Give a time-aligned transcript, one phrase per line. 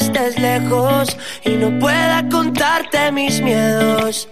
[0.00, 4.28] estés lejos y no pueda contarte mis miedos.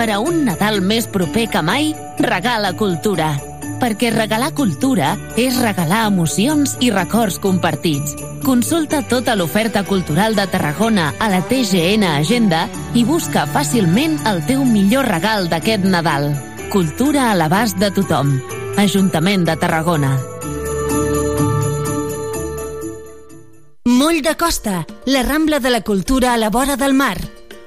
[0.00, 1.90] Per a un Nadal més proper que mai,
[2.24, 3.34] regala cultura.
[3.82, 8.14] Perquè regalar cultura és regalar emocions i records compartits.
[8.40, 12.62] Consulta tota l'oferta cultural de Tarragona a la TGN Agenda
[12.96, 16.30] i busca fàcilment el teu millor regal d'aquest Nadal.
[16.72, 18.38] Cultura a l'abast de tothom.
[18.80, 20.14] Ajuntament de Tarragona.
[23.84, 27.18] Moll de Costa, la Rambla de la Cultura a la vora del mar.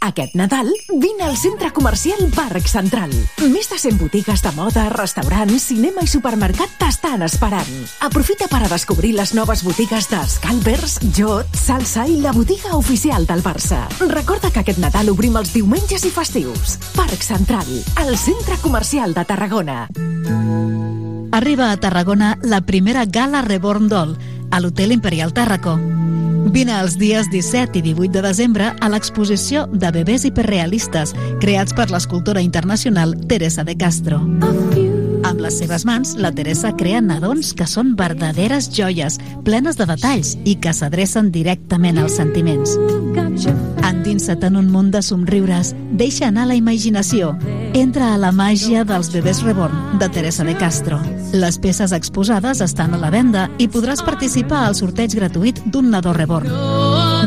[0.00, 3.10] Aquest Nadal, vine al centre comercial Parc Central.
[3.50, 7.72] Més de 100 botigues de moda, restaurants, cinema i supermercat t'estan esperant.
[8.06, 13.26] Aprofita per a descobrir les noves botigues de Scalpers, Jot, Salsa i la botiga oficial
[13.26, 13.82] del Barça.
[14.06, 16.78] Recorda que aquest Nadal obrim els diumenges i festius.
[16.94, 17.66] Parc Central,
[18.06, 19.88] el centre comercial de Tarragona.
[21.32, 24.16] Arriba a Tarragona la primera Gala Reborn Doll
[24.50, 25.76] a l'Hotel Imperial Tàrraco.
[26.52, 31.90] Vine els dies 17 i 18 de desembre a l'exposició de bebès hiperrealistes creats per
[31.92, 34.22] l'escultora internacional Teresa de Castro.
[35.28, 40.36] Amb les seves mans, la Teresa crea nadons que són verdaderes joies, plenes de detalls
[40.48, 42.78] i que s'adrecen directament als sentiments.
[43.84, 47.34] Endinsa't en un munt de somriures, deixa anar la imaginació.
[47.74, 51.02] Entra a la màgia dels bebès reborn de Teresa de Castro.
[51.32, 56.14] Les peces exposades estan a la venda i podràs participar al sorteig gratuït d'un nadó
[56.16, 56.48] reborn.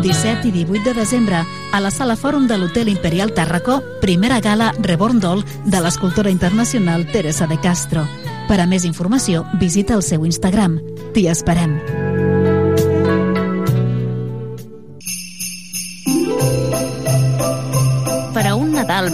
[0.01, 4.73] 17 i 18 de desembre, a la Sala Fòrum de l'Hotel Imperial Tàrraco, primera gala
[4.81, 8.07] Reborn Doll de l'escultora internacional Teresa de Castro.
[8.49, 10.79] Per a més informació, visita el seu Instagram.
[11.13, 11.77] T'hi esperem.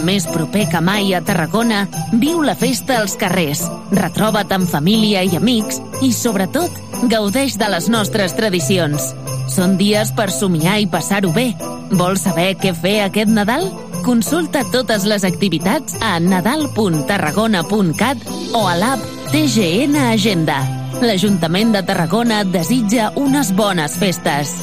[0.04, 1.88] Més proper que mai a Tarragona,
[2.20, 3.62] viu la festa als carrers,
[3.94, 6.70] retroba't amb família i amics i, sobretot,
[7.10, 9.14] gaudeix de les nostres tradicions.
[9.48, 11.54] Són dies per somiar i passar-ho bé.
[11.90, 13.70] Vols saber què fer aquest Nadal?
[14.04, 18.18] Consulta totes les activitats a nadal.tarragona.cat
[18.54, 19.00] o a l'app
[19.32, 20.62] TGN Agenda.
[21.02, 24.54] L'Ajuntament de Tarragona desitja unes bones festes.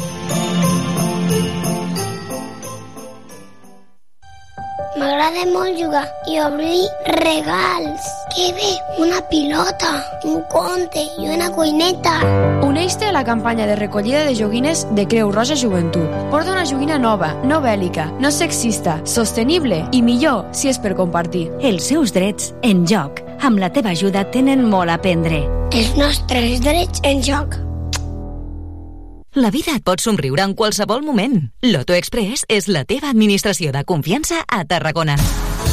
[4.95, 6.85] M'agrada molt jugar i obrir
[7.17, 8.05] regals.
[8.31, 8.69] Que bé,
[9.03, 9.89] una pilota,
[10.23, 12.13] un conte i una cuineta.
[12.63, 16.07] Uneix-te a la campanya de recollida de joguines de Creu Roja Joventut.
[16.31, 21.49] Porta una joguina nova, no bèl·lica, no sexista, sostenible i millor si és per compartir.
[21.59, 23.19] Els seus drets en joc.
[23.43, 25.43] Amb la teva ajuda tenen molt a aprendre.
[25.75, 27.64] Els nostres drets en joc.
[29.35, 31.49] La vida et pot somriure en qualsevol moment.
[31.67, 35.17] Loto Express és la teva administració de confiança a Tarragona.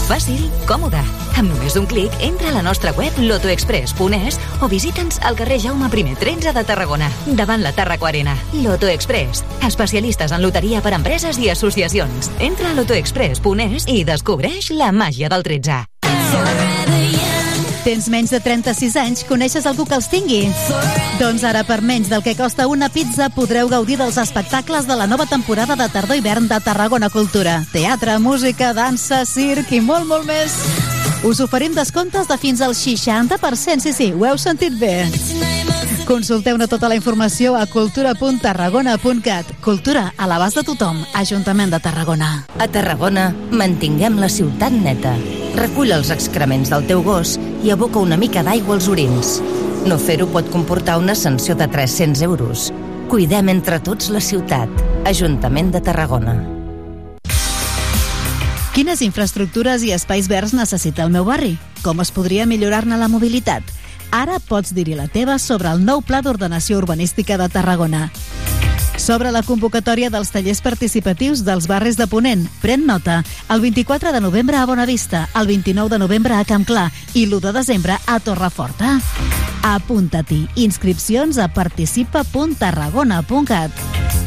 [0.08, 0.98] Fàcil, còmode.
[1.38, 5.86] Amb només un clic, entra a la nostra web lotoexpress.es o visita'ns al carrer Jaume
[5.86, 7.08] I 13 de Tarragona,
[7.38, 8.34] davant la Tarraco Arena.
[8.64, 12.32] Loto Express, especialistes en loteria per a empreses i associacions.
[12.40, 15.84] Entra a lotoexpress.es i descobreix la màgia del 13.
[17.82, 19.25] Tens menys de 36 anys?
[19.26, 20.44] Coneixes algú que els tingui?
[21.19, 25.09] Doncs ara, per menys del que costa una pizza, podreu gaudir dels espectacles de la
[25.10, 27.65] nova temporada de tardor-hivern de Tarragona Cultura.
[27.72, 30.54] Teatre, música, dansa, circ i molt, molt més.
[31.26, 35.09] Us oferim descomptes de fins al 60%, sí, sí, ho heu sentit bé.
[36.06, 39.54] Consulteu-ne tota la informació a cultura.tarragona.cat.
[39.62, 41.03] Cultura a l'abast de tothom.
[41.19, 42.32] Ajuntament de Tarragona.
[42.59, 45.15] A Tarragona, mantinguem la ciutat neta.
[45.59, 49.36] Recull els excrements del teu gos i aboca una mica d'aigua als orins.
[49.86, 52.72] No fer-ho pot comportar una sanció de 300 euros.
[53.09, 54.70] Cuidem entre tots la ciutat.
[55.06, 56.36] Ajuntament de Tarragona.
[58.72, 61.59] Quines infraestructures i espais verds necessita el meu barri?
[61.84, 63.62] Com es podria millorar-ne la mobilitat?
[64.12, 68.10] Ara pots dir-hi la teva sobre el nou Pla d'Ordenació Urbanística de Tarragona.
[68.97, 72.48] Sobre la convocatòria dels tallers participatius dels barris de Ponent.
[72.62, 73.24] Pren nota.
[73.48, 77.53] El 24 de novembre a Bonavista, el 29 de novembre a Campclar i l'1 de
[77.53, 79.00] desembre a Torreforta.
[79.62, 80.48] Apunta-t'hi.
[80.56, 83.71] Inscripcions a participa.tarragona.cat.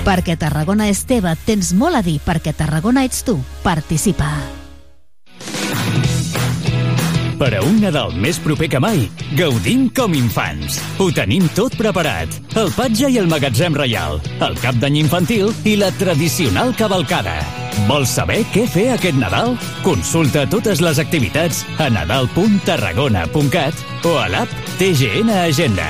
[0.06, 3.44] Perquè Tarragona és teva, tens molt a dir, perquè Tarragona ets tu.
[3.64, 4.65] Participa.
[7.36, 9.02] Per a un Nadal més proper que mai,
[9.36, 10.78] gaudim com infants.
[11.04, 12.32] Ho tenim tot preparat.
[12.56, 17.36] El patge i el magatzem reial, el cap d'any infantil i la tradicional cavalcada.
[17.90, 19.58] Vols saber què fer aquest Nadal?
[19.84, 25.90] Consulta totes les activitats a nadal.tarragona.cat o a l'app TGN Agenda.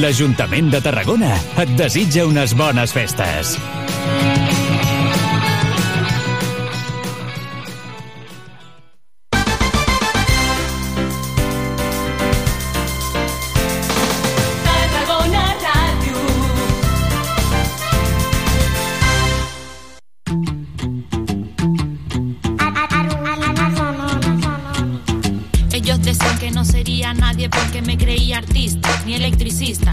[0.00, 3.58] L'Ajuntament de Tarragona et desitja unes bones festes.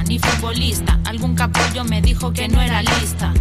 [0.08, 0.98] Ni futbolista.
[1.04, 3.34] Algún capullo me dijo que no era lista.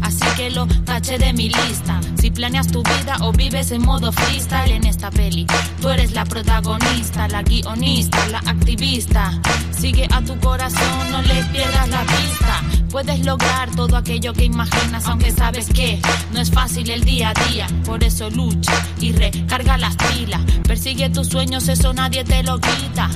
[0.00, 2.00] Así que lo taché de mi lista.
[2.20, 5.46] Si planeas tu vida o vives en modo freestyle en esta peli,
[5.80, 9.40] tú eres la protagonista, la guionista, la activista.
[9.70, 12.60] Sigue a tu corazón, no le pierdas la vista.
[12.90, 16.00] Puedes lograr todo aquello que imaginas, aunque sabes que
[16.32, 17.68] no es fácil el día a día.
[17.84, 20.40] Por eso lucha y recarga las pilas.
[20.66, 23.08] Persigue tus sueños, eso nadie te lo quita.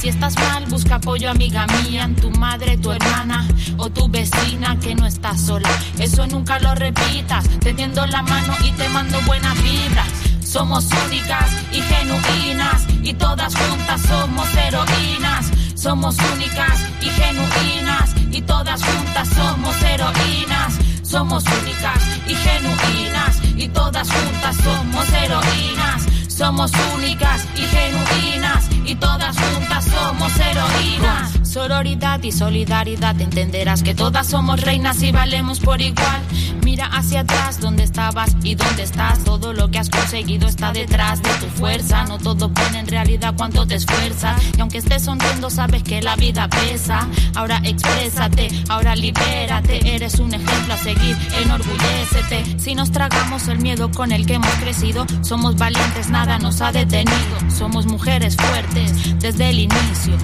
[0.00, 4.78] Si estás mal, busca apoyo, amiga mía, en tu madre, tu hermana o tu vecina
[4.80, 5.68] que no está sola.
[5.98, 7.46] Eso nunca lo repitas.
[7.60, 10.08] Te tiendo la mano y te mando buenas vibras.
[10.42, 15.50] Somos únicas y genuinas y todas juntas somos heroínas.
[15.74, 20.78] Somos únicas y genuinas y todas juntas somos heroínas.
[21.02, 26.06] Somos únicas y genuinas y todas juntas somos heroínas.
[26.26, 31.32] Somos únicas y genuinas y todas juntas somos heroínas.
[31.42, 36.22] Sororidad y solidaridad, entenderás que todas somos reinas y valemos por igual.
[36.62, 39.24] Mira hacia atrás, donde estabas y dónde estás.
[39.24, 42.04] Todo lo que has conseguido está detrás de tu fuerza.
[42.04, 44.40] No todo pone en realidad cuánto te esfuerzas.
[44.56, 47.08] Y aunque estés sonriendo, sabes que la vida pesa.
[47.34, 49.94] Ahora exprésate, ahora libérate.
[49.94, 52.60] Eres un ejemplo a seguir, enorgullécete.
[52.60, 56.70] Si nos tragamos el miedo con el que hemos crecido, somos valientes, nada nos ha
[56.70, 57.18] detenido.
[57.48, 60.16] Somos mujeres fuertes desde el inicio.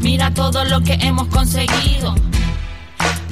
[0.00, 2.14] Mira todo lo que hemos conseguido.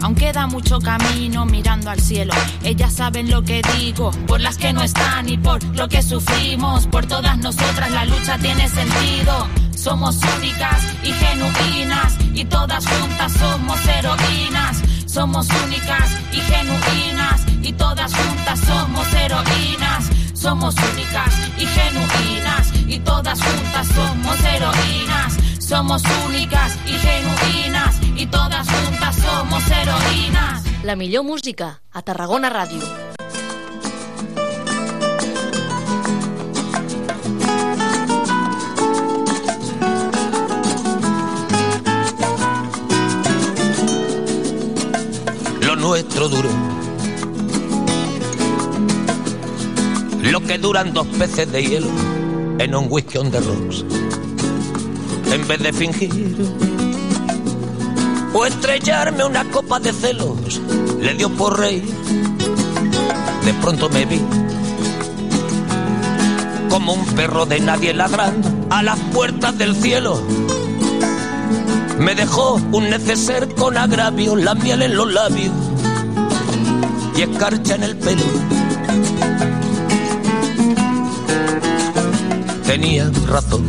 [0.00, 2.34] Aún queda mucho camino mirando al cielo.
[2.64, 6.88] Ellas saben lo que digo, por las que no están y por lo que sufrimos.
[6.88, 9.46] Por todas nosotras la lucha tiene sentido.
[9.76, 14.82] Somos únicas y genuinas y todas juntas somos heroínas.
[15.06, 20.21] Somos únicas y genuinas y todas juntas somos heroínas.
[20.42, 25.38] Somos únicas y genuinas y todas juntas somos heroínas.
[25.60, 30.64] Somos únicas y genuinas y todas juntas somos heroínas.
[30.82, 32.82] La millor música a Tarragona Ràdio.
[45.60, 46.71] lo nuestro duró.
[50.32, 51.88] Lo que duran dos peces de hielo
[52.58, 53.84] en un whisky on the rocks.
[55.30, 56.34] En vez de fingir
[58.32, 60.58] o estrellarme una copa de celos,
[60.98, 61.84] le dio por reír.
[63.44, 64.22] De pronto me vi
[66.70, 70.18] como un perro de nadie ladrando a las puertas del cielo.
[71.98, 75.52] Me dejó un neceser con agravio, la miel en los labios
[77.18, 78.22] y escarcha en el pelo.
[82.72, 83.62] Tenía razón.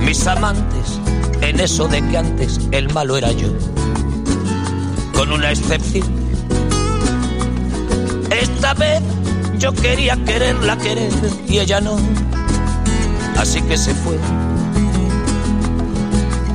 [0.00, 1.00] Mis amantes,
[1.40, 3.48] en eso de que antes el malo era yo,
[5.14, 6.06] con una excepción.
[8.30, 9.00] Esta vez
[9.58, 11.10] yo quería quererla querer
[11.48, 11.96] y ella no,
[13.38, 14.18] así que se fue.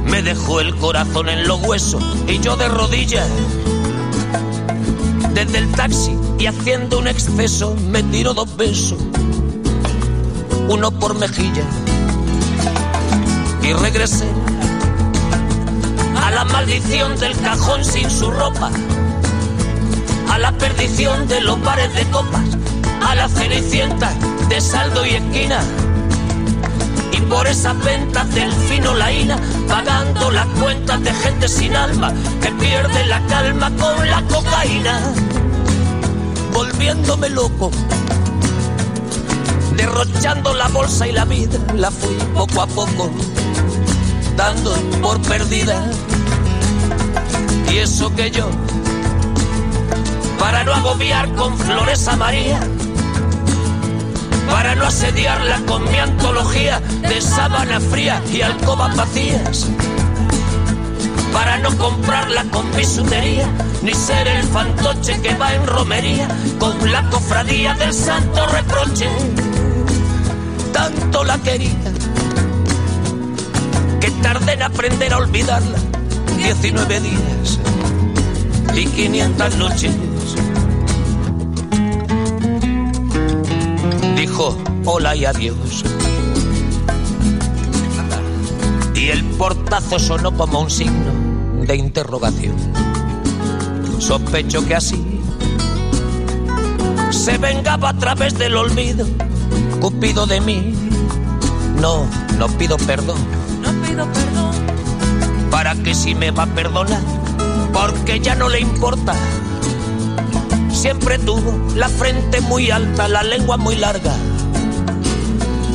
[0.06, 3.28] Me dejó el corazón en los huesos y yo de rodillas.
[5.34, 8.98] Desde el taxi y haciendo un exceso me tiró dos besos,
[10.70, 11.64] uno por mejilla.
[13.62, 14.28] Y regresé
[16.24, 18.72] a la maldición del cajón sin su ropa,
[20.32, 22.46] a la perdición de los bares de copas,
[23.06, 24.14] a la cenicienta
[24.48, 25.62] de saldo y esquina
[27.12, 32.52] y por esas ventas del fino laína, pagando las cuentas de gente sin alma que
[32.52, 35.14] pierde la calma con la cocaína,
[36.60, 37.72] volviéndome loco,
[39.78, 43.10] derrochando la bolsa y la vida, la fui poco a poco
[44.36, 45.90] dando por perdida.
[47.72, 48.50] Y eso que yo,
[50.38, 52.60] para no agobiar con flores a María,
[54.52, 59.66] para no asediarla con mi antología de sábana fría y alcobas vacías,
[61.34, 63.48] para no comprarla con bisutería,
[63.82, 66.28] ni ser el fantoche que va en romería
[66.60, 69.08] con la cofradía del santo reproche.
[70.74, 71.94] Tanto la quería
[74.00, 75.78] que tardé en aprender a olvidarla.
[76.38, 77.60] 19 días
[78.76, 79.96] y 500 noches.
[84.16, 85.84] Dijo hola y adiós.
[89.00, 91.14] Y el portazo sonó como un signo
[91.66, 92.56] de interrogación.
[93.98, 95.02] Sospecho que así
[97.10, 99.08] se vengaba a través del olvido.
[99.80, 100.74] Cupido de mí.
[101.80, 102.06] No,
[102.38, 103.18] no pido perdón.
[103.62, 104.52] No pido perdón.
[105.50, 107.02] Para que si me va a perdonar,
[107.72, 109.14] porque ya no le importa.
[110.74, 114.14] Siempre tuvo la frente muy alta, la lengua muy larga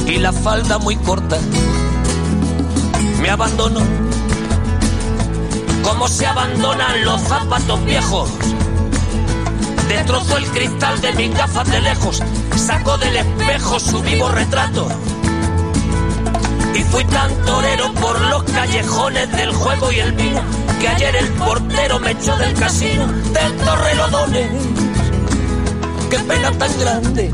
[0.06, 1.38] y la falda muy corta.
[3.24, 3.80] Me abandonó
[5.82, 8.28] como se abandonan los zapatos viejos.
[9.88, 12.22] Destrozó el cristal de mis gafas de lejos,
[12.54, 14.88] sacó del espejo su vivo retrato.
[16.74, 20.42] Y fui tan torero por los callejones del juego y el vino,
[20.78, 24.50] que ayer el portero me echó del casino, del Torrelodones.
[26.10, 27.32] Qué pena tan grande.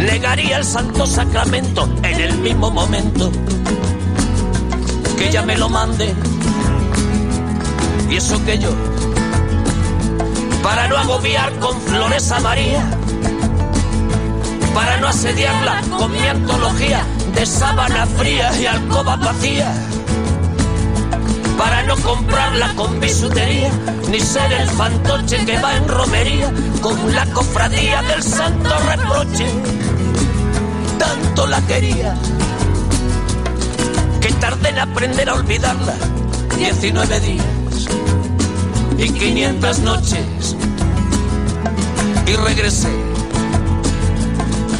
[0.00, 3.30] Negaría el santo sacramento en el mismo momento
[5.18, 6.14] que ella me lo mande.
[8.08, 8.70] Y eso que yo,
[10.62, 12.82] para no agobiar con flores a María,
[14.74, 17.04] para no asediarla con mi antología
[17.34, 19.70] de sábana fría y alcoba vacía,
[21.60, 23.70] para no comprarla con bisutería,
[24.10, 26.50] ni ser el fantoche que va en romería
[26.80, 29.46] con la cofradía del santo reproche.
[30.98, 32.14] Tanto la quería
[34.22, 35.94] que tardé en aprender a olvidarla.
[36.56, 37.44] 19 días
[38.96, 40.56] y 500 noches.
[42.26, 42.88] Y regresé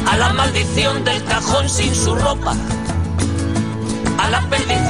[0.07, 2.55] a la maldición del cajón sin su ropa,
[4.17, 4.80] a la perdición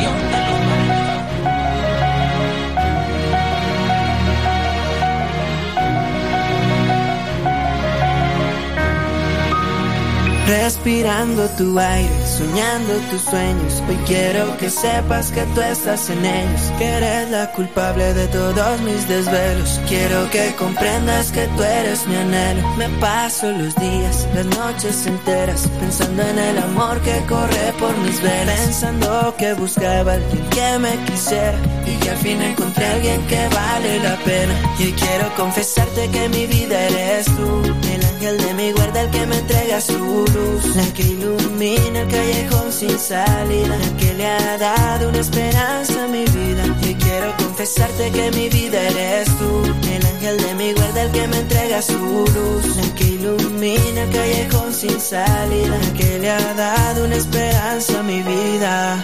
[10.52, 13.82] Respirando tu aire, soñando tus sueños.
[13.88, 16.62] Hoy quiero que sepas que tú estás en ellos.
[16.78, 19.80] Que eres la culpable de todos mis desvelos.
[19.88, 22.68] Quiero que comprendas que tú eres mi anhelo.
[22.76, 28.22] Me paso los días, las noches enteras, pensando en el amor que corre por mis
[28.22, 28.60] venas.
[28.60, 31.58] Pensando que buscaba alguien que me quisiera.
[31.88, 34.54] Y que al fin encontré a alguien que vale la pena.
[34.80, 37.72] Y hoy quiero confesarte que mi vida eres tú.
[38.22, 42.72] Ángel de mi guarda, el que me entrega su luz, la que ilumina el callejón
[42.72, 46.64] sin salida, la que le ha dado una esperanza a mi vida.
[46.84, 51.28] Y quiero confesarte que mi vida eres tú, el ángel de mi guarda, el que
[51.28, 56.54] me entrega su luz, la que ilumina el callejón sin salida, la que le ha
[56.54, 59.04] dado una esperanza a mi vida.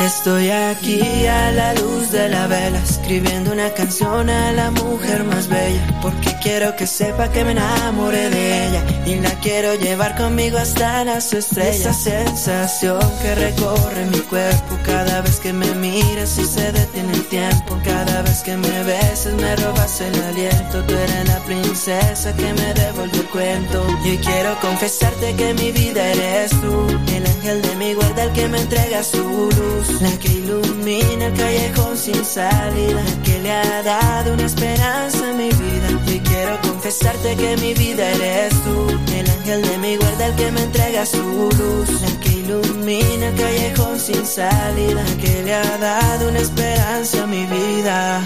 [0.00, 5.48] Estoy aquí a la luz de la vela, escribiendo una canción a la mujer más
[5.48, 10.58] bella, porque quiero que sepa que me enamoré de ella y la quiero llevar conmigo
[10.58, 11.80] hasta las estrellas.
[11.80, 17.24] Esa sensación que recorre mi cuerpo cada vez que me miras y se detiene el
[17.28, 20.84] tiempo, cada vez que me besas me robas el aliento.
[20.84, 26.06] Tú eres la princesa que me devolvió el cuento y quiero confesarte que mi vida
[26.12, 30.28] eres tú, el ángel de mi guarda, el que me entrega su luz la que
[30.28, 35.88] ilumina el callejón sin salida, la que le ha dado una esperanza a mi vida.
[36.06, 40.50] Y quiero confesarte que mi vida eres tú, el ángel de mi guarda, el que
[40.52, 45.78] me entrega su luz, la que ilumina el callejón sin salida, la que le ha
[45.78, 48.22] dado una esperanza a mi vida.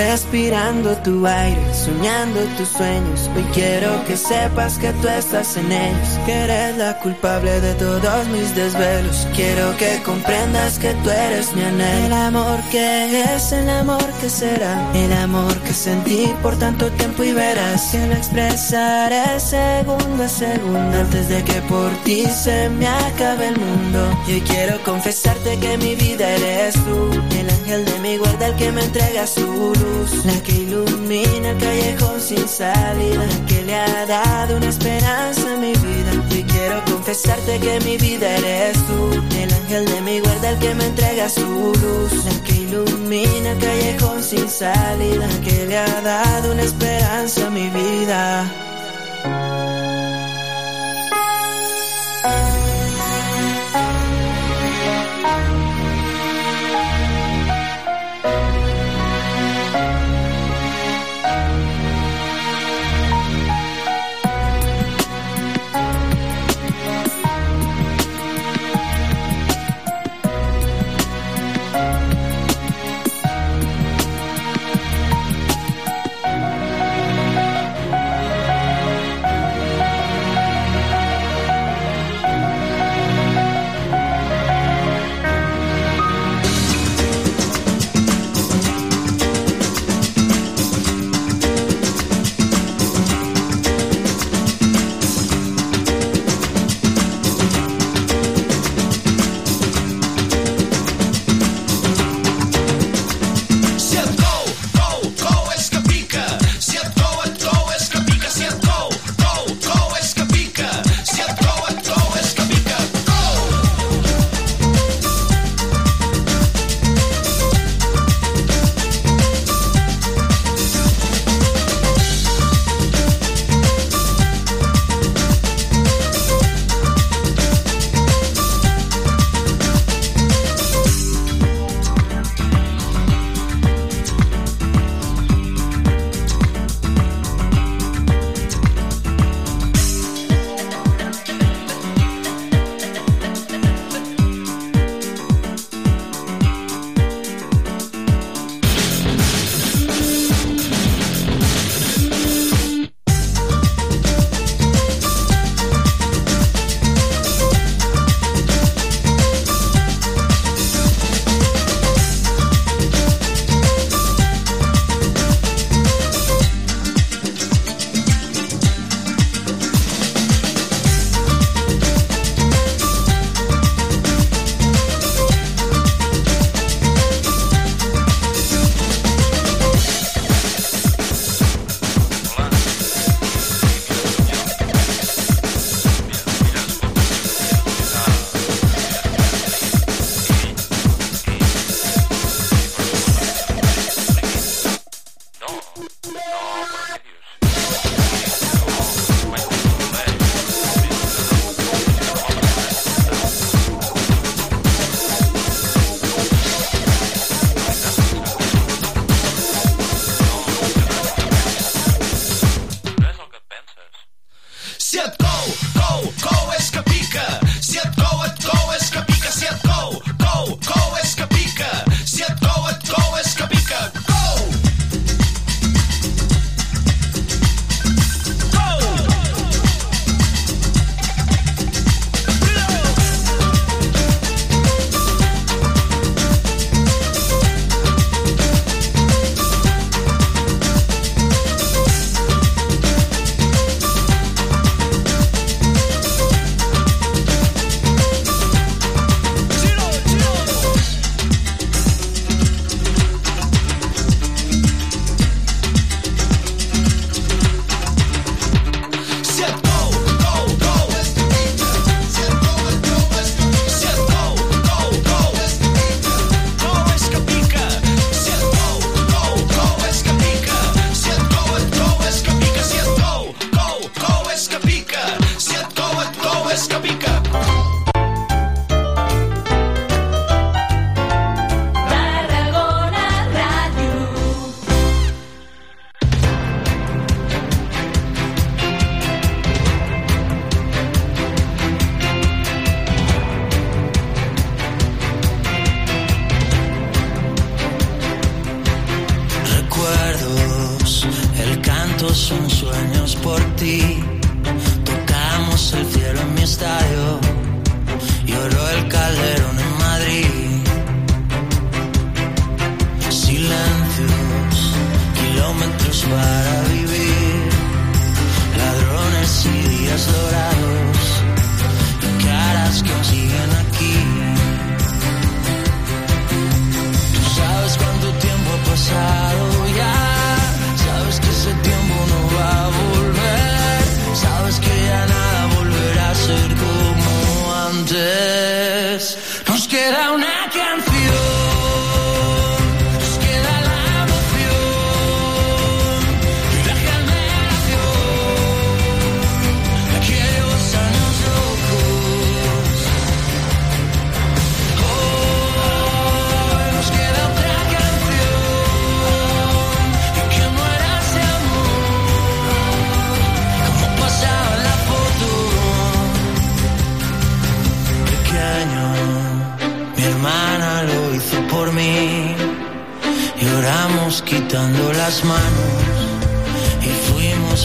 [0.00, 3.28] Respirando tu aire, soñando tus sueños.
[3.36, 6.08] Hoy quiero que sepas que tú estás en ellos.
[6.24, 9.28] Que eres la culpable de todos mis desvelos.
[9.34, 12.06] Quiero que comprendas que tú eres mi anhelo.
[12.06, 14.90] El amor que es, el amor que será.
[14.94, 17.90] El amor que sentí por tanto tiempo y verás.
[17.92, 20.98] Que lo expresaré segundo a segundo.
[20.98, 24.00] Antes de que por ti se me acabe el mundo.
[24.26, 27.10] Y hoy quiero confesarte que mi vida eres tú.
[27.38, 29.89] El ángel de mi guarda, el que me entrega su luz
[30.24, 35.56] la que ilumina el callejón sin salida, la que le ha dado una esperanza a
[35.56, 36.12] mi vida.
[36.30, 40.74] Y quiero confesarte que mi vida eres tú, el ángel de mi guarda, el que
[40.74, 46.00] me entrega su luz, la que ilumina el callejón sin salida, la que le ha
[46.02, 48.50] dado una esperanza a mi vida.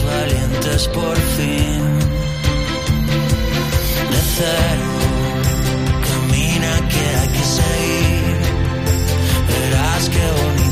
[0.06, 1.82] valientes por fin.
[4.12, 4.90] De cero,
[6.08, 8.36] camina que hay que seguir.
[9.48, 10.65] Verás que bonito.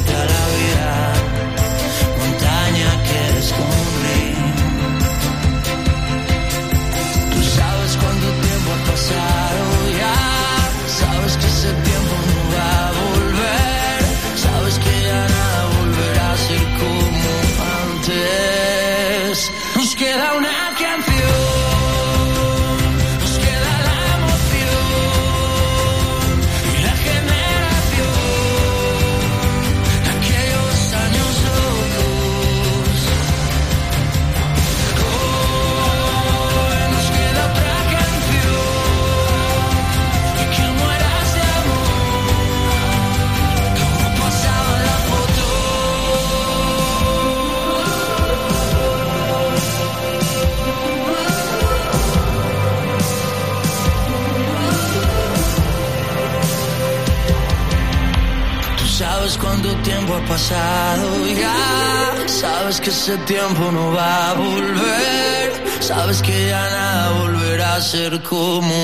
[60.34, 61.08] pasado
[61.42, 62.26] ya.
[62.26, 65.48] Sabes que ese tiempo no va a volver.
[65.80, 68.76] Sabes que ya nada volverá a ser como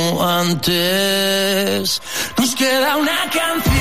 [0.45, 2.01] antes.
[2.39, 3.80] Nos queda una canción.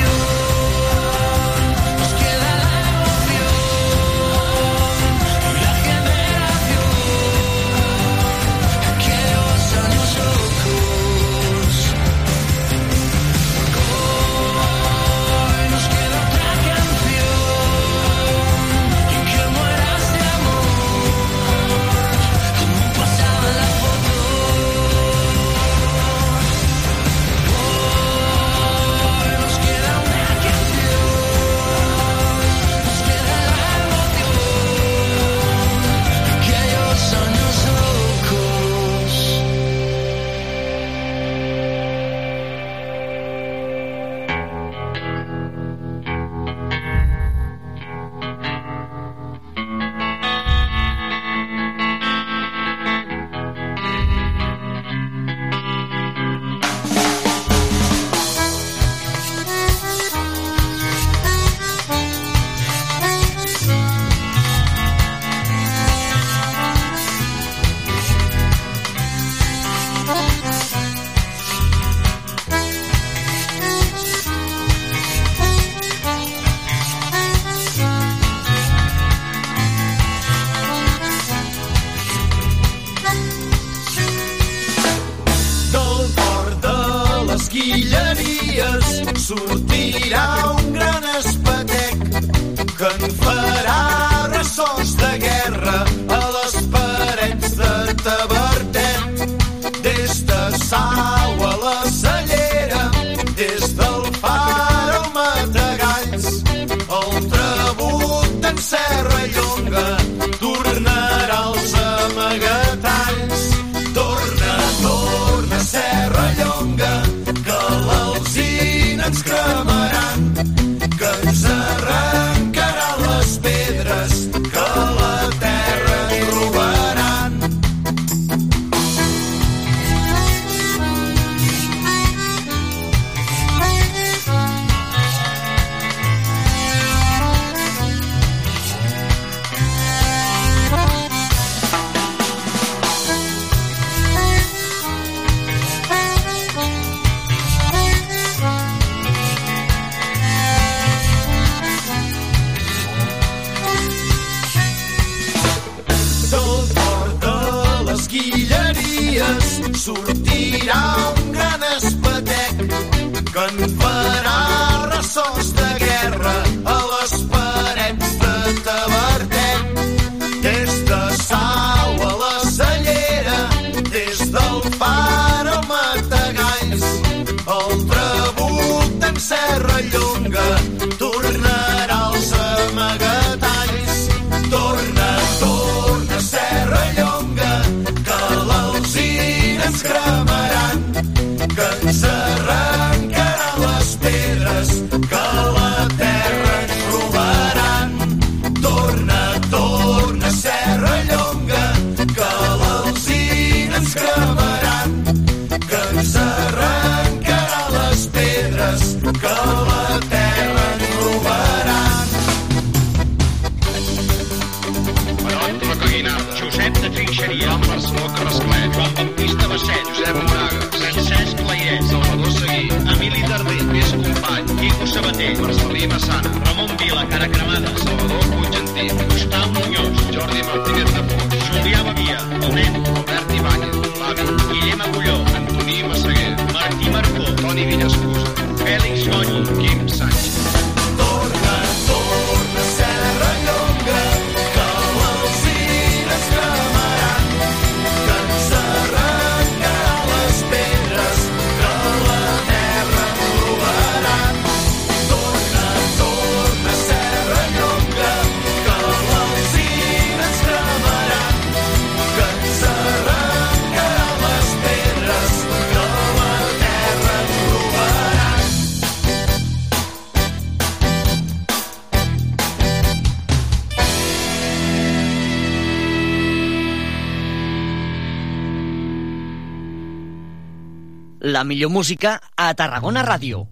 [281.40, 283.46] La música a Tarragona Ràdio.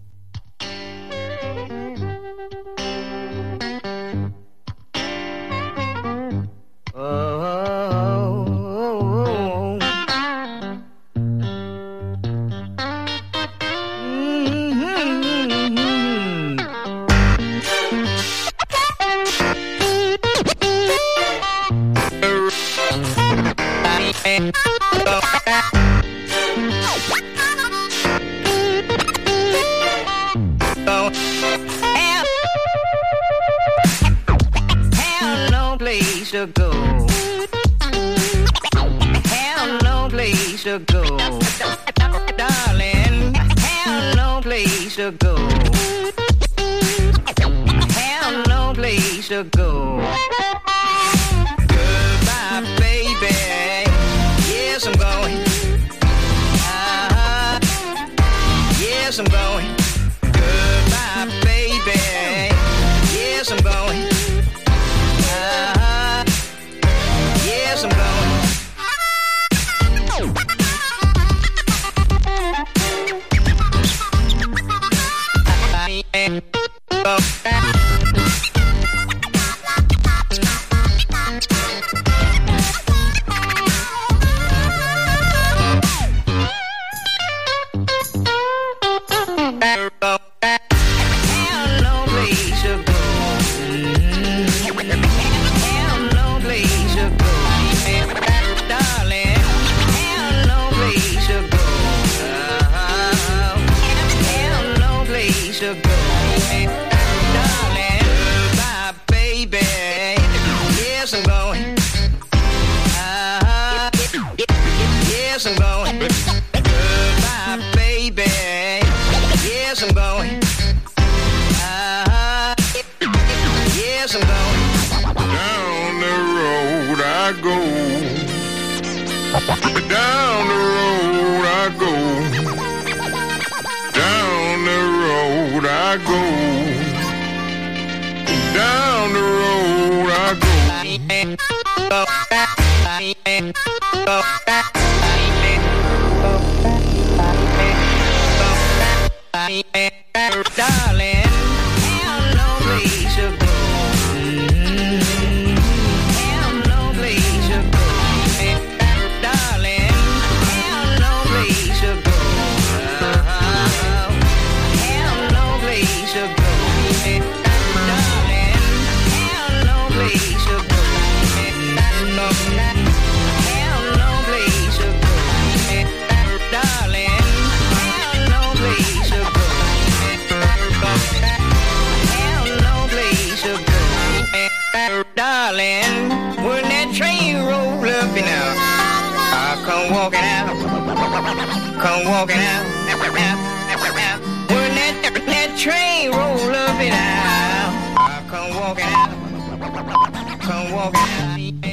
[198.67, 200.39] Walking out.
[200.41, 201.66] Come walking out.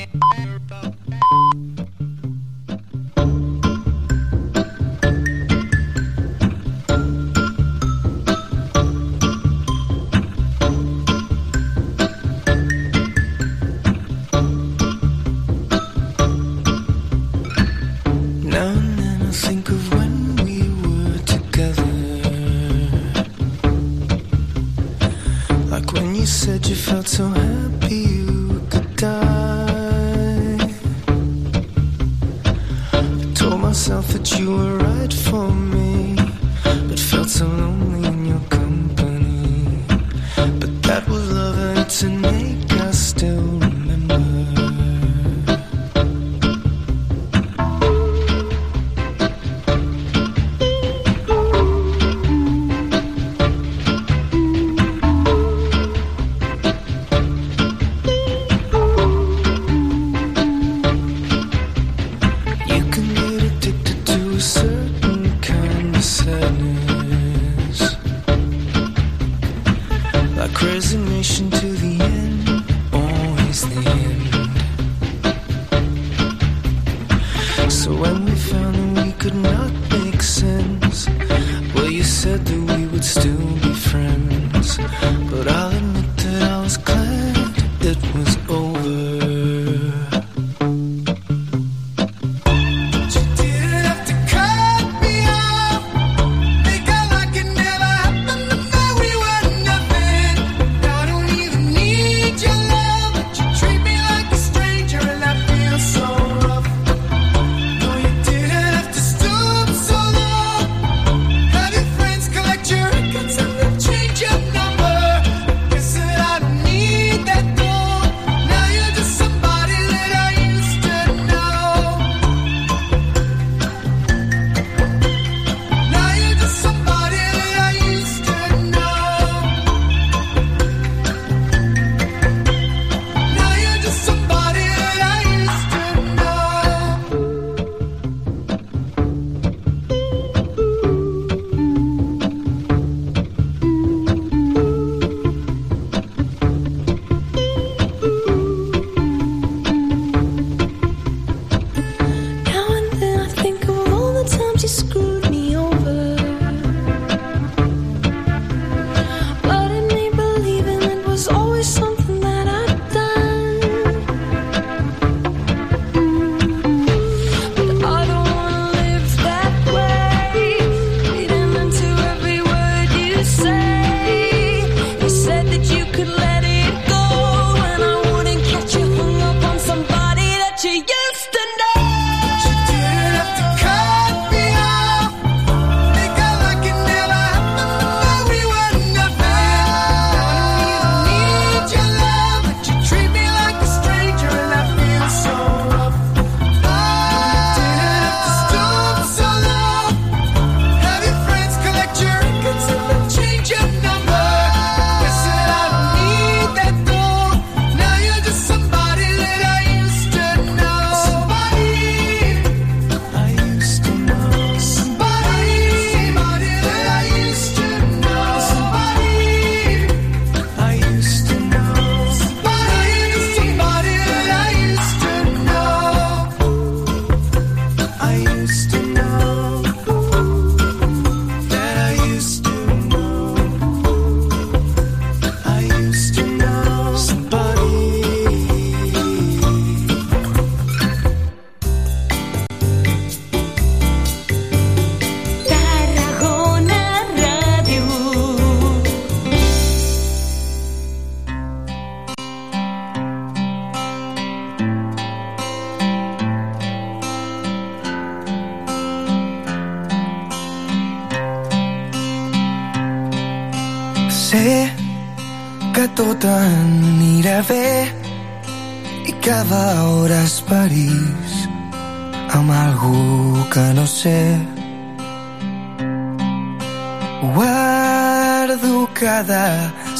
[27.05, 27.44] To.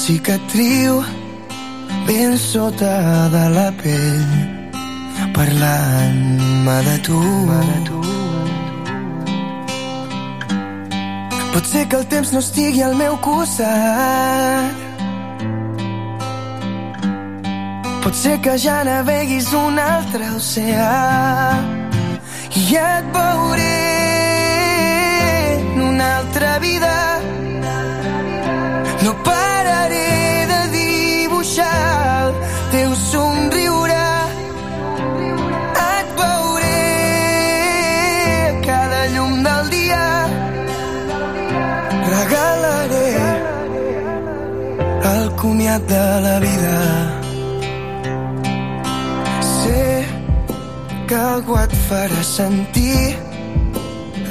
[0.05, 1.03] Cicatriu
[2.07, 4.33] ben sota de la pell
[5.37, 7.21] parlant-me de tu.
[11.53, 14.83] Pot ser que el temps no estigui al meu costat.
[18.05, 20.93] Pot ser que ja naveguis un altre oceà
[22.61, 23.84] i et veuré
[45.75, 46.79] comiat de la vida.
[49.41, 50.07] Sé
[51.09, 53.17] que algú et farà sentir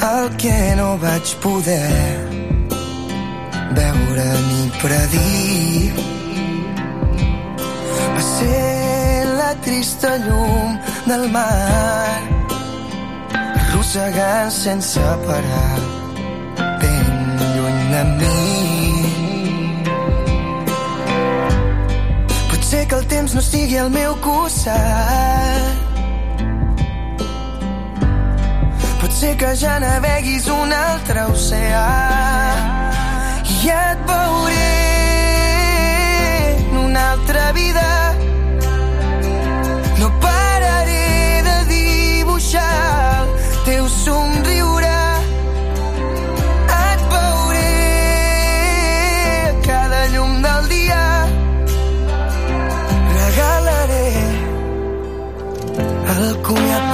[0.02, 2.18] el que no vaig poder
[3.76, 5.94] veure ni predir.
[8.16, 10.78] Va ser la trista llum
[11.08, 12.20] del mar
[13.62, 15.80] arrossegant sense parar
[16.82, 17.06] ben
[17.56, 18.63] lluny de mi.
[22.84, 25.92] Ser que el temps no estigui al meu costat
[29.00, 31.86] Pot ser que ja naveguis un altre oceà
[33.54, 34.68] i et veuré
[36.58, 37.88] en una altra vida.
[40.02, 42.70] No pararé de dibuixar
[43.24, 44.83] el teu somriure.
[56.44, 56.93] 공약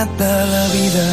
[0.00, 1.06] comiat de la vida.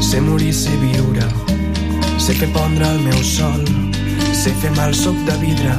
[0.00, 1.26] Sé morir, sé viure,
[2.18, 3.64] sé fer pondre el meu sol,
[4.32, 5.76] sé fer mal soc de vidre,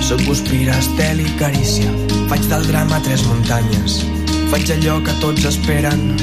[0.00, 1.90] soc guspira, estel i carícia,
[2.28, 4.02] faig del drama tres muntanyes,
[4.52, 6.16] faig allò que tots esperen,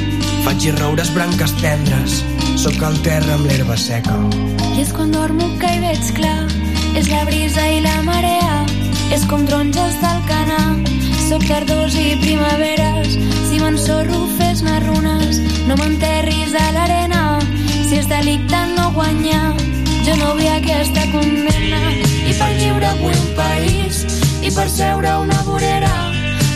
[0.46, 2.20] faig roures branques tendres,
[2.62, 4.14] sóc el terra amb l'herba seca.
[4.76, 6.44] I és quan dormo que hi veig clar,
[7.00, 8.60] és la brisa i la marea,
[9.16, 10.60] és com taronges del canà,
[11.26, 13.18] soc tardors i primaveres,
[13.48, 17.24] si m'ensorro fes-ne runes, no m'enterris a l'arena,
[17.74, 19.56] si és delicte no guanyar,
[20.06, 21.82] jo no vull aquesta condemna,
[22.22, 24.06] i per lliure vull un país,
[24.46, 25.96] i per seure una vorera,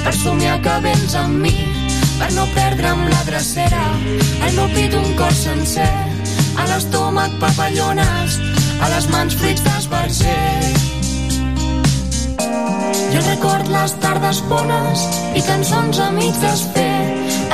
[0.05, 1.57] per somiar que vens amb mi,
[2.20, 3.82] per no perdre'm la drecera,
[4.43, 5.89] al meu pit un cor sencer,
[6.59, 8.39] a l'estómac papallones,
[8.84, 10.89] a les mans fruits d'esbarzer.
[13.09, 15.05] Jo record les tardes bones
[15.39, 16.97] i cançons a mig desfer,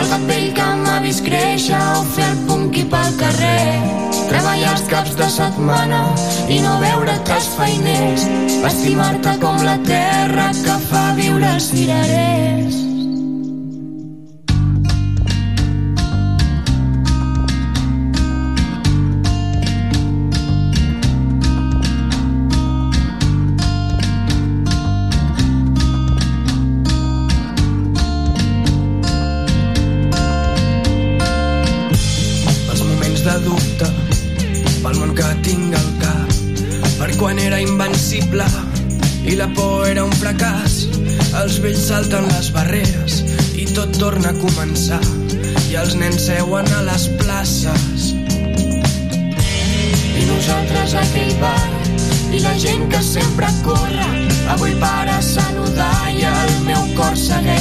[0.01, 3.77] el gat vell que m'ha vist créixer o fer el punqui pel carrer.
[4.25, 6.01] Treballar els caps de setmana
[6.49, 8.25] i no veure tres feiners,
[8.73, 12.94] estimar-te com la terra que fa viure els cirerers.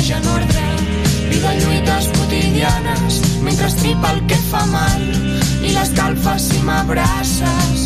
[0.05, 0.65] Segueix en ordre.
[1.31, 5.03] Vida lluites quotidianes mentre estripa el que fa mal
[5.65, 7.85] i l'escalfa si m'abraces.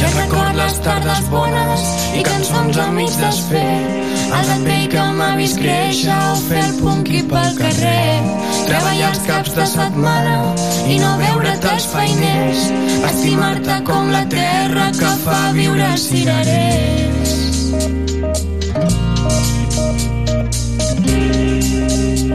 [0.00, 3.74] Jo record les tardes bones i cançons a mig desfer.
[4.36, 8.22] El vell que m'ha vist créixer o fer el punqui pel carrer.
[8.66, 10.38] Treballar els caps de setmana
[10.86, 12.66] i no veure't els feiners.
[13.12, 17.25] Estimar-te com la terra que fa viure cirerers
[22.26, 22.28] I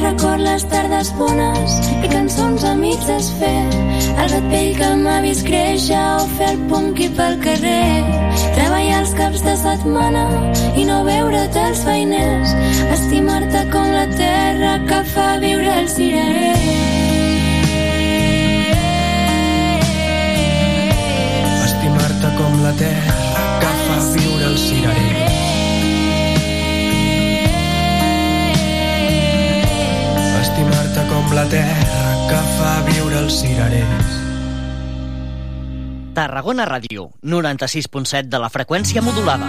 [0.00, 3.66] record les tardes bones i cançons amics desfer
[4.22, 8.00] el gat vell que m'ha vist créixer o fer el punqui pel carrer.
[8.56, 10.24] Treballar els caps de setmana
[10.80, 12.56] i no veure't els feiners.
[12.96, 16.56] Estimar-te com la terra que fa viure el cirerer
[21.68, 23.16] Estimar-te com la terra
[23.60, 25.11] que fa viure el cirerer.
[31.32, 34.10] La terra que fa viure els cirerers.
[36.12, 39.48] Tarragona Ràdio, 96.7 de la freqüència modulada.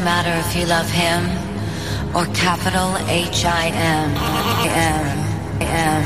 [0.00, 1.24] Doesn't matter if you love him
[2.16, 4.10] or capital H I M.
[4.64, 5.18] M.
[5.60, 6.04] M.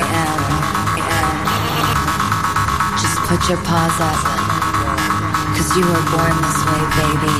[0.00, 0.38] M.
[1.02, 1.28] M.
[3.02, 4.20] Just put your paws up.
[5.56, 7.38] Cause you were born this way, baby.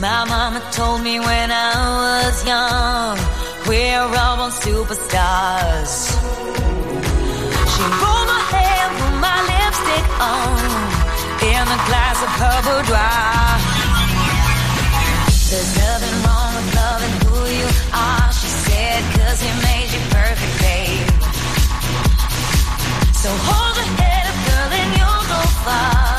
[0.00, 3.18] My mama told me when I was young,
[3.68, 5.94] we're all born superstars.
[7.72, 10.58] She rolled my hair, put my lipstick on,
[11.50, 13.46] in a glass of her boudoir.
[15.50, 20.54] There's nothing wrong with loving who you are, she said, cause he made you perfect,
[20.62, 21.08] babe.
[23.22, 26.15] So hold your head up, girl, and you'll go far.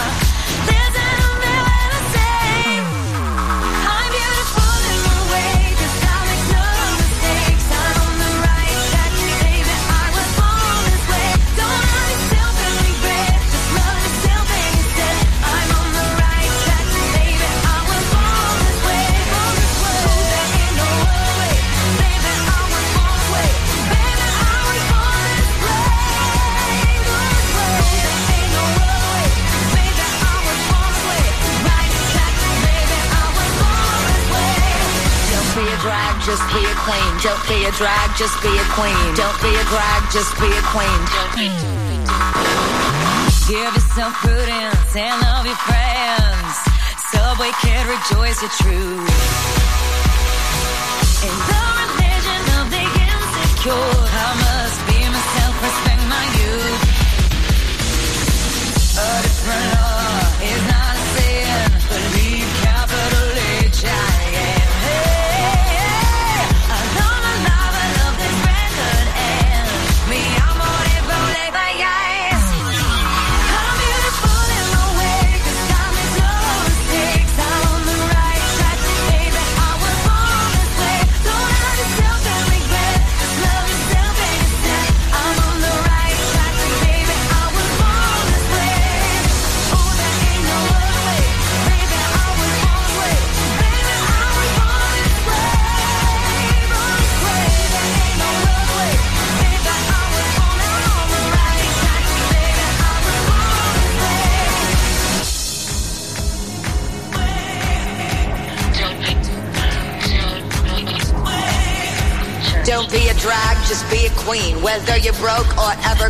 [36.27, 37.11] Just be a queen.
[37.23, 39.15] Don't be a drag, just be a queen.
[39.15, 40.99] Don't be a drag, just be a queen.
[43.47, 46.53] Give yourself prudence and love your friends.
[47.15, 49.07] Subway kid, rejoice your truth.
[51.23, 56.86] In the religion of the insecure, I must be myself, respect my youth.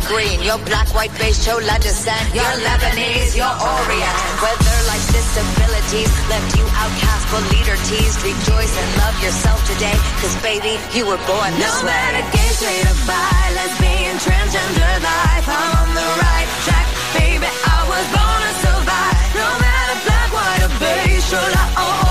[0.08, 2.34] Evergreen, you're black, white, beige, chola descent.
[2.34, 4.16] You're Lebanese, you're Orient.
[4.40, 9.96] Whether life's disabilities left you outcast but leader teased, rejoice and love yourself today.
[10.20, 11.92] Cause baby, you were born this No way.
[11.92, 16.86] matter gay, straight or bi, lesbian, transgender life, I'm on the right track,
[17.20, 17.48] baby.
[17.48, 19.16] I was born to survive.
[19.36, 22.07] No matter black, white or beige, chola or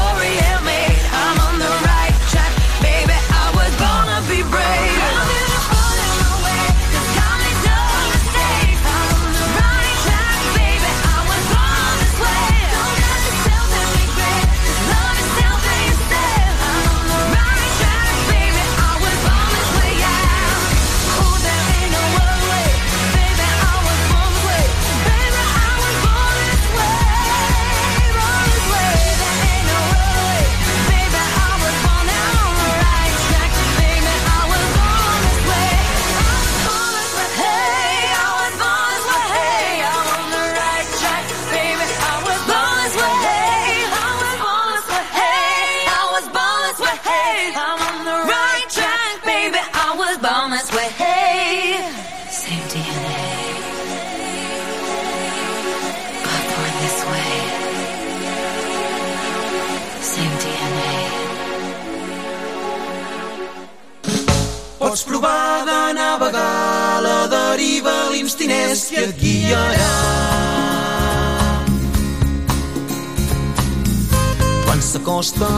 [65.19, 69.93] provar de navegar la deriva, l'instint és qui et guiarà.
[74.65, 75.49] Quan s'acosta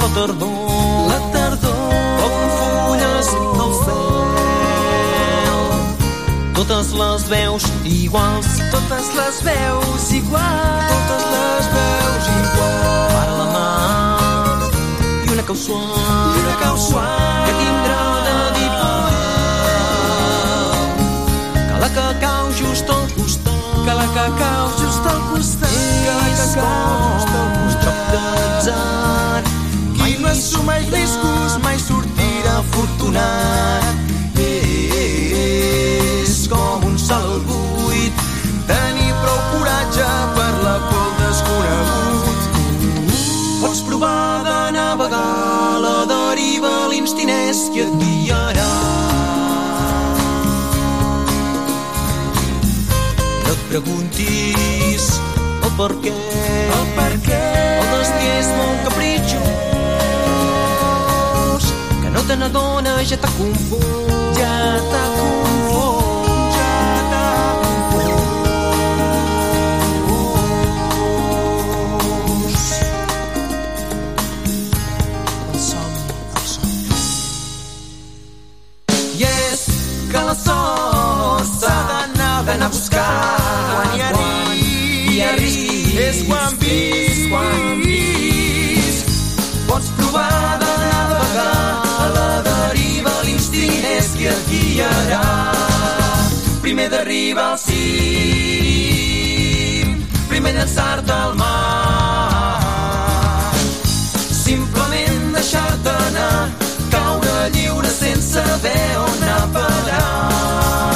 [0.00, 3.28] la tardor, la tardor, com fulles
[3.58, 5.60] del cel.
[6.56, 13.12] Totes les veus iguals, totes les veus iguals, totes les veus iguals.
[13.12, 13.68] Para la mà
[15.20, 15.84] i una cau suau,
[16.32, 18.21] i una cau suau que tindrà
[21.92, 23.52] Que cacau just al costat,
[23.84, 27.82] que la cacau just al costat, que la cacau just al costat.
[27.82, 29.42] Prop d'atzar,
[29.98, 32.44] mai no assumeix riscos, mai sortir
[32.98, 33.84] donat.
[34.40, 38.14] És com un al buit,
[38.70, 42.40] tenir prou coratge per la por desconegut.
[43.60, 48.91] Pots provar de navegar la deriva, l'instint és qui et guiarà.
[53.72, 55.04] Preguntis.
[55.64, 57.38] El per què, el per què.
[57.80, 59.44] El destí és molt capritxós,
[62.02, 64.52] que no te n'adones, ja t'ha confós, ja
[64.90, 66.01] t'ha confós,
[94.72, 95.24] guiarà
[96.62, 97.82] primer d'arribar al cim
[100.28, 101.50] primer llançar-te al mar.
[104.44, 106.48] Simplement deixar-te anar
[106.94, 110.91] caure lliure sense saber on anar a parar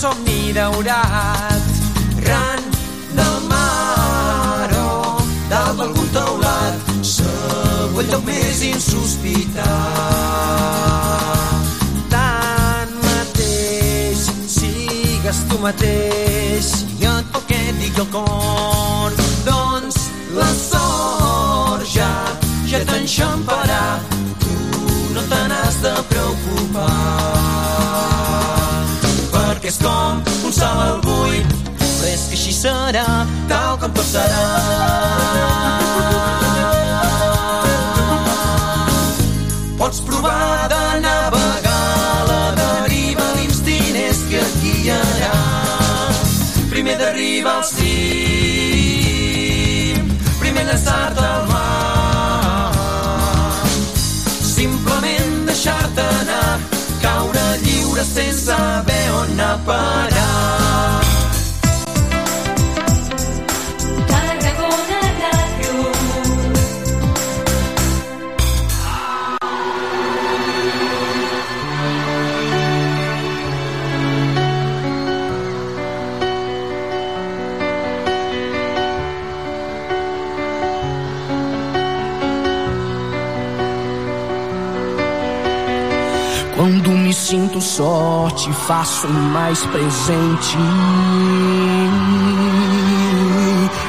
[0.00, 1.62] somni daurat.
[2.24, 2.60] Ran
[3.18, 5.20] del mar o
[5.50, 6.74] dalt d'algun teulat
[7.04, 9.66] segur el lloc més insospitat.
[12.14, 13.00] Tanmateix
[14.56, 19.10] sigues tu mateix i et pel que et digui el cor
[19.50, 19.96] doncs
[20.38, 22.12] la sort ja
[22.72, 23.84] ja t'enxamparà
[24.40, 24.56] tu
[25.14, 27.89] no te n'has de preocupar
[29.70, 33.04] és com un salt al buit però és que així serà
[33.50, 34.40] tal com tot serà.
[39.78, 45.38] Pots provar de navegar la deriva l'instint és que et guiarà
[46.72, 47.89] primer d'arribar al cim
[57.96, 61.09] senza saber on parar.
[88.70, 90.56] Faço mais presente.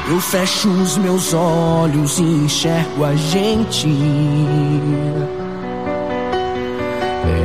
[0.10, 3.88] Eu fecho os meus olhos e enxergo a gente.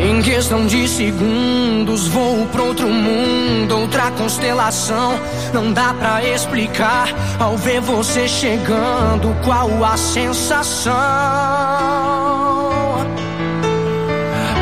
[0.00, 5.20] Em questão de segundos, vou pra outro mundo, outra constelação.
[5.52, 10.94] Não dá pra explicar ao ver você chegando qual a sensação.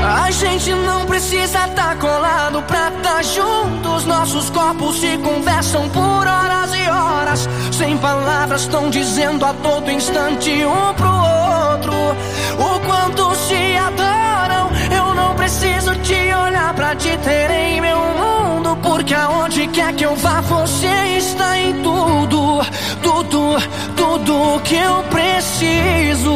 [0.03, 4.05] A gente não precisa tá colado pra tá juntos.
[4.05, 7.49] Nossos corpos se conversam por horas e horas.
[7.71, 11.15] Sem palavras, estão dizendo a todo instante um pro
[11.71, 11.95] outro
[12.59, 14.71] o quanto se adoram.
[14.91, 18.77] Eu não preciso te olhar pra te ter em meu mundo.
[18.83, 22.61] Porque aonde quer que eu vá, você está em tudo.
[23.05, 23.57] Tudo,
[23.95, 26.35] tudo que eu preciso.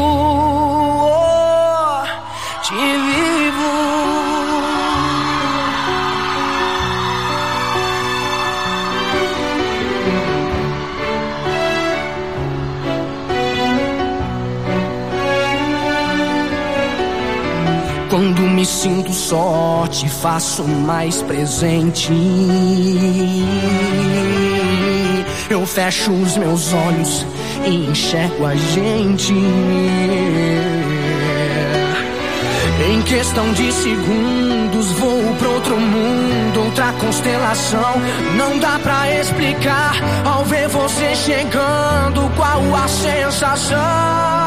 [18.59, 22.13] Me sinto só, te faço mais presente.
[25.49, 27.25] Eu fecho os meus olhos
[27.65, 29.33] e enxergo a gente.
[32.91, 37.95] Em questão de segundos, vou pra outro mundo, outra constelação.
[38.37, 39.95] Não dá pra explicar
[40.25, 43.79] ao ver você chegando qual a sensação.
[43.79, 44.39] A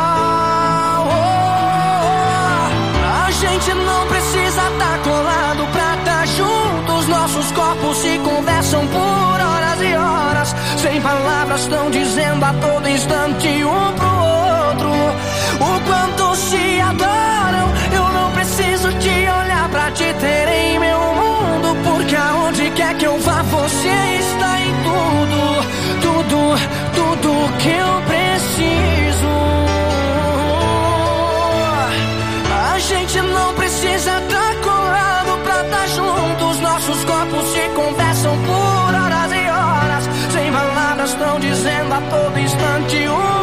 [3.62, 7.08] gente não precisa tá colado pra tá juntos.
[7.08, 10.56] Nossos corpos se conversam por horas e horas.
[10.78, 14.92] Sem palavras, estão dizendo a todo instante um pro outro
[15.60, 17.68] o quanto se adoram.
[17.94, 23.06] Eu não preciso te olhar pra te ter em meu mundo, porque aonde quer que
[23.06, 23.90] eu vá, você
[24.20, 26.58] está em tudo, tudo,
[26.96, 29.01] tudo que eu preciso.
[41.04, 43.41] Estão dizendo a todo instante um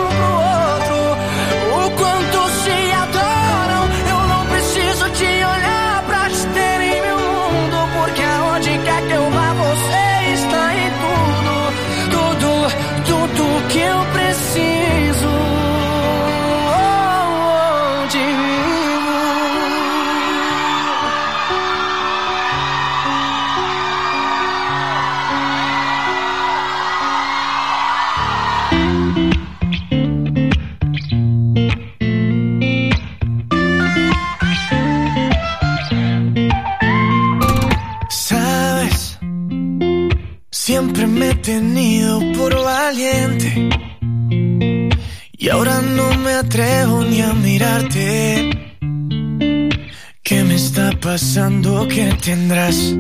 [51.18, 52.94] pensando que tendrás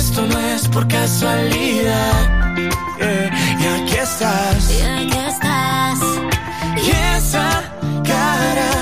[0.00, 2.58] esto no es por casualidad.
[3.00, 3.30] Eh,
[3.60, 4.70] y aquí estás.
[4.70, 5.98] Y aquí estás.
[6.86, 7.46] Y esa
[8.12, 8.72] cara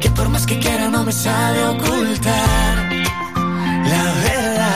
[0.00, 2.74] que por más que quiera no me sabe ocultar.
[3.92, 4.74] La verdad.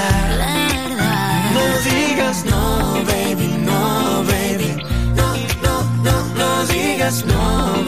[1.56, 2.64] No digas no,
[3.10, 4.70] baby, no, baby.
[5.18, 5.28] No,
[5.64, 5.74] no,
[6.06, 7.42] no, no digas no,
[7.72, 7.87] baby, no,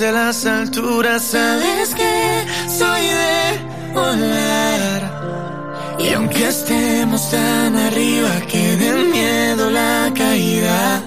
[0.00, 1.22] desde las alturas.
[1.22, 5.00] Sabes que soy de volar.
[5.98, 11.02] Y aunque estemos tan arriba que de miedo la caída.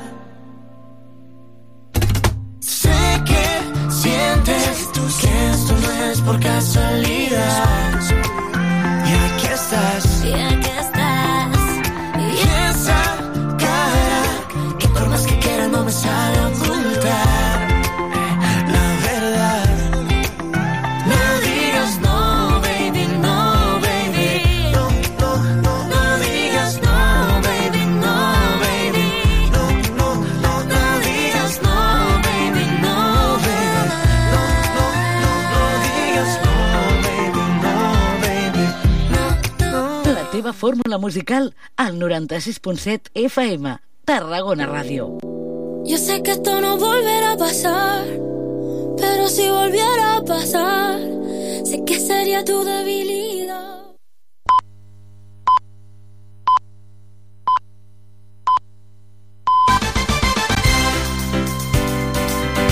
[2.59, 3.45] Sé que
[3.89, 4.89] sientes
[5.21, 7.99] que esto no es por casualidad.
[9.09, 10.23] Y aquí estás.
[10.23, 11.57] Y aquí estás.
[12.19, 12.39] Y
[12.69, 13.01] esa
[13.57, 14.23] cara
[14.77, 16.32] que por más que quiera no me sabe
[40.63, 45.19] fórmula musical al 96.7 FM, Tarragona Ràdio.
[45.83, 48.05] Yo sé que esto no volverá a pasar,
[48.95, 51.01] pero si volviera a pasar,
[51.65, 53.72] sé que sería tu debilidad.